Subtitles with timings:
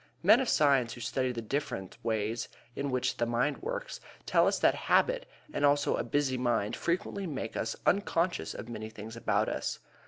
[0.23, 4.57] Men of science, who study the different ways in which the mind works, tell us
[4.57, 9.47] that habit and also a busy mind frequently make us unconscious of many things about
[9.47, 9.77] us.